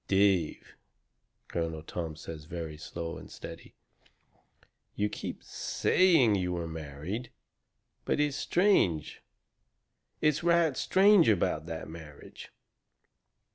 "Dave," 0.07 0.75
Colonel 1.47 1.83
Tom 1.83 2.15
says 2.15 2.45
very 2.45 2.75
slow 2.75 3.17
and 3.19 3.29
steady, 3.29 3.75
"you 4.95 5.09
keep 5.09 5.43
SAYING 5.43 6.33
you 6.33 6.53
were 6.53 6.65
married. 6.67 7.29
But 8.03 8.19
it's 8.19 8.35
strange 8.35 9.21
it's 10.19 10.41
right 10.43 10.75
STRANGE 10.75 11.29
about 11.29 11.67
that 11.67 11.87
marriage." 11.87 12.51